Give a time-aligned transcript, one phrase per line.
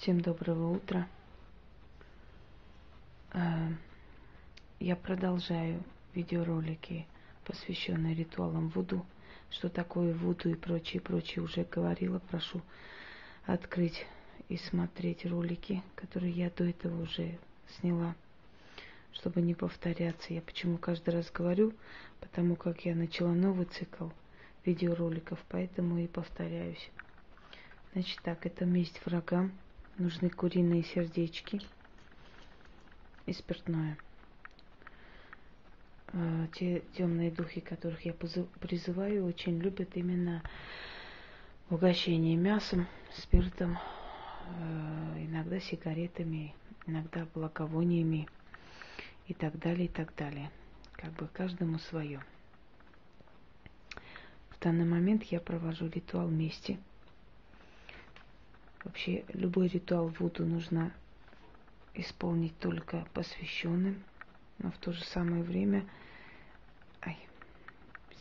[0.00, 1.08] Всем доброго утра.
[3.32, 3.68] Э,
[4.78, 5.82] я продолжаю
[6.14, 7.04] видеоролики,
[7.44, 9.04] посвященные ритуалам Вуду.
[9.50, 12.20] Что такое Вуду и прочее, прочее уже говорила.
[12.20, 12.62] Прошу
[13.44, 14.06] открыть
[14.48, 17.36] и смотреть ролики, которые я до этого уже
[17.80, 18.14] сняла,
[19.12, 20.32] чтобы не повторяться.
[20.32, 21.74] Я почему каждый раз говорю,
[22.20, 24.10] потому как я начала новый цикл
[24.64, 26.88] видеороликов, поэтому и повторяюсь.
[27.94, 29.50] Значит так, это месть врагам–
[29.98, 31.60] Нужны куриные сердечки
[33.26, 33.98] и спиртное.
[36.12, 40.44] А, те темные духи, которых я призываю, очень любят именно
[41.68, 43.76] угощение мясом, спиртом,
[44.46, 46.54] а, иногда сигаретами,
[46.86, 48.28] иногда благовониями
[49.26, 50.52] и так далее, и так далее.
[50.92, 52.22] Как бы каждому свое.
[54.50, 56.78] В данный момент я провожу ритуал мести–
[58.84, 60.92] Вообще любой ритуал Вуду нужно
[61.94, 64.02] исполнить только посвященным,
[64.58, 65.84] но в то же самое время...
[67.02, 67.18] Ай,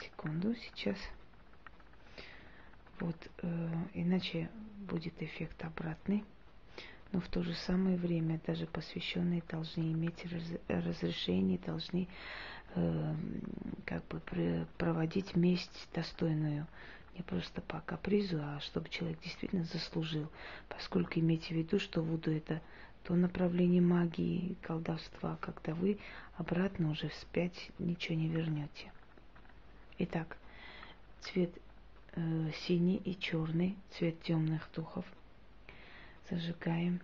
[0.00, 0.96] секунду, сейчас.
[3.00, 4.48] Вот, э, иначе
[4.78, 6.24] будет эффект обратный.
[7.12, 12.08] Но в то же самое время даже посвященные должны иметь раз, разрешение, должны
[12.74, 13.14] э,
[13.84, 14.20] как бы
[14.76, 16.66] проводить месть достойную
[17.16, 20.28] не просто по капризу, а чтобы человек действительно заслужил.
[20.68, 22.60] Поскольку имейте в виду, что Вуду это
[23.04, 25.98] то направление магии, колдовства, когда вы
[26.36, 28.92] обратно уже вспять ничего не вернете.
[29.98, 30.36] Итак,
[31.20, 31.50] цвет
[32.12, 35.04] э, синий и черный, цвет темных духов.
[36.28, 37.00] Зажигаем,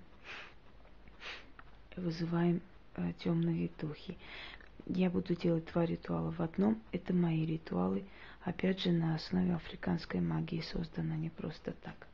[1.97, 2.61] вызываем
[2.97, 4.19] э, темные духи.
[4.87, 6.83] Я буду делать два ритуала в одном.
[6.91, 8.05] Это мои ритуалы.
[8.43, 12.07] Опять же, на основе африканской магии создана не просто так.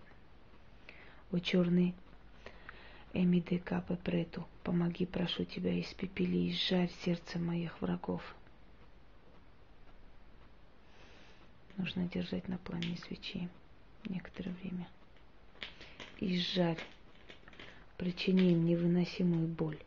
[1.32, 1.94] О черный
[3.14, 8.22] Эмиде Капе Прету, помоги, прошу тебя, испепели и сжарь сердце моих врагов.
[11.78, 13.48] Нужно держать на пламени свечи
[14.08, 14.88] некоторое время.
[16.18, 16.78] И сжарь,
[17.96, 19.78] причини им невыносимую боль.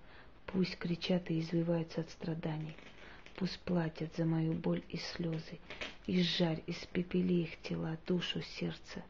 [0.48, 2.76] Пусть кричат и извиваются от страданий.
[3.36, 5.60] Пусть платят за мою боль и слезы.
[6.06, 9.04] И жарь, испепели их тела, душу, сердце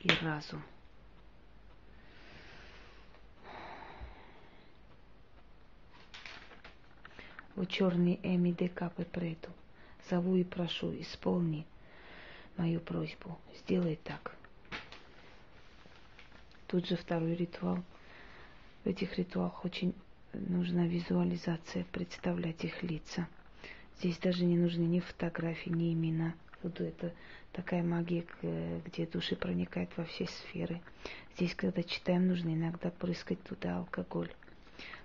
[0.00, 0.62] и разум.
[7.56, 9.50] О черный Эми де Капе Прету,
[10.08, 11.66] зову и прошу, исполни
[12.56, 14.36] мою просьбу, сделай так.
[16.66, 17.82] Тут же второй ритуал.
[18.84, 19.94] В этих ритуалах очень
[20.32, 23.28] нужна визуализация, представлять их лица.
[23.98, 26.34] Здесь даже не нужны ни фотографии, ни имена.
[26.62, 27.12] Вуду это
[27.52, 28.24] такая магия,
[28.84, 30.80] где души проникают во все сферы.
[31.36, 34.32] Здесь, когда читаем, нужно иногда прыскать туда алкоголь.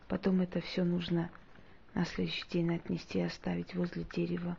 [0.08, 1.30] Потом это все нужно
[1.94, 4.58] на следующий день отнести и оставить возле дерева,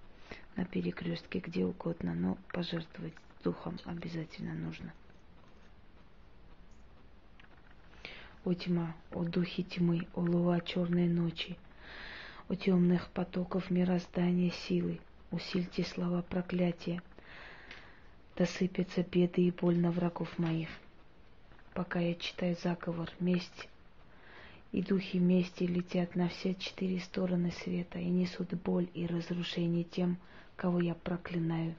[0.56, 3.14] на перекрестке, где угодно, но пожертвовать
[3.44, 4.92] духом обязательно нужно.
[8.48, 11.58] О тьма, о духе тьмы, о луа черной ночи,
[12.48, 15.00] о темных потоков мироздания силы,
[15.30, 17.02] усильте слова проклятия,
[18.36, 20.70] досыпятся беды и боль на врагов моих.
[21.74, 23.68] Пока я читаю заговор, месть,
[24.72, 30.16] и духи мести летят на все четыре стороны света и несут боль и разрушение тем,
[30.56, 31.74] кого я проклинаю.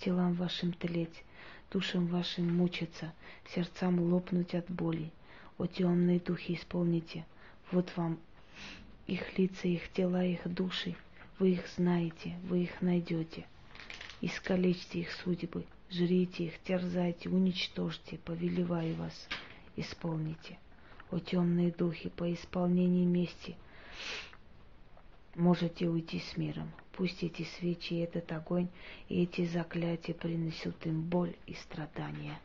[0.00, 1.22] Телам вашим тлеть,
[1.70, 3.12] душам вашим мучиться,
[3.54, 5.12] сердцам лопнуть от боли,
[5.58, 7.26] о темные духи, исполните.
[7.72, 8.18] Вот вам
[9.06, 10.94] их лица, их тела, их души.
[11.38, 13.46] Вы их знаете, вы их найдете.
[14.20, 19.28] Искалечьте их судьбы, жрите их, терзайте, уничтожьте, повелеваю вас,
[19.76, 20.58] исполните.
[21.10, 23.56] О темные духи, по исполнении мести
[25.34, 26.70] можете уйти с миром.
[26.92, 28.68] Пусть эти свечи, этот огонь
[29.08, 32.38] и эти заклятия принесут им боль и страдания.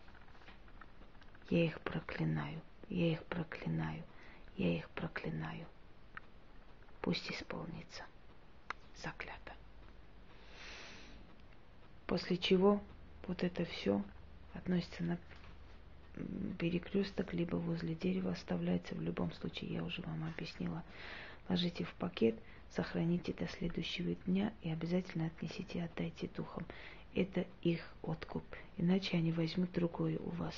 [1.49, 2.61] Я их проклинаю.
[2.89, 4.03] Я их проклинаю,
[4.57, 5.65] я их проклинаю.
[7.01, 8.05] Пусть исполнится.
[9.01, 9.53] Заклято.
[12.07, 12.81] После чего
[13.27, 14.03] вот это все
[14.53, 15.17] относится на
[16.59, 18.95] перекресток, либо возле дерева оставляется.
[18.95, 20.83] В любом случае, я уже вам объяснила.
[21.49, 22.35] Ложите в пакет,
[22.71, 26.65] сохраните до следующего дня и обязательно отнесите отдайте духом.
[27.15, 28.43] Это их откуп.
[28.77, 30.55] Иначе они возьмут другое у вас.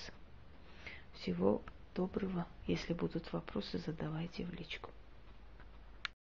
[1.13, 1.61] Всего
[1.95, 2.45] доброго.
[2.67, 4.89] Если будут вопросы, задавайте в личку.